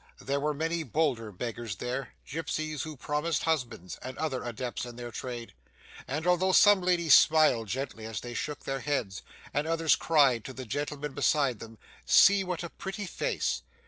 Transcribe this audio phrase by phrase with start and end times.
[0.19, 5.11] there were many bolder beggars there, gipsies who promised husbands, and other adepts in their
[5.11, 5.53] trade,
[6.07, 9.21] and although some ladies smiled gently as they shook their heads,
[9.53, 13.61] and others cried to the gentlemen beside them 'See, what a pretty face!